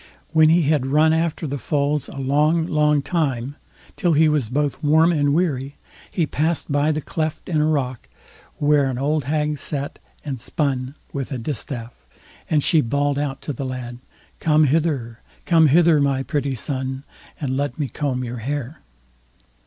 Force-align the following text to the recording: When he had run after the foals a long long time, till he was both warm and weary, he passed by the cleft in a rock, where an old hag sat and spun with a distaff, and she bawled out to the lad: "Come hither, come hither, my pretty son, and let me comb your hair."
When 0.31 0.49
he 0.49 0.63
had 0.63 0.87
run 0.87 1.13
after 1.13 1.45
the 1.45 1.59
foals 1.59 2.09
a 2.09 2.15
long 2.17 2.65
long 2.65 3.03
time, 3.03 3.55
till 3.95 4.13
he 4.13 4.27
was 4.27 4.49
both 4.49 4.81
warm 4.83 5.11
and 5.11 5.31
weary, 5.31 5.75
he 6.09 6.25
passed 6.25 6.71
by 6.71 6.91
the 6.91 7.01
cleft 7.01 7.47
in 7.47 7.61
a 7.61 7.67
rock, 7.67 8.09
where 8.57 8.89
an 8.89 8.97
old 8.97 9.25
hag 9.25 9.59
sat 9.59 9.99
and 10.25 10.39
spun 10.39 10.95
with 11.13 11.31
a 11.31 11.37
distaff, 11.37 12.03
and 12.49 12.63
she 12.63 12.81
bawled 12.81 13.19
out 13.19 13.43
to 13.43 13.53
the 13.53 13.63
lad: 13.63 13.99
"Come 14.39 14.63
hither, 14.63 15.19
come 15.45 15.67
hither, 15.67 16.01
my 16.01 16.23
pretty 16.23 16.55
son, 16.55 17.03
and 17.39 17.55
let 17.55 17.77
me 17.77 17.87
comb 17.87 18.23
your 18.23 18.37
hair." 18.37 18.79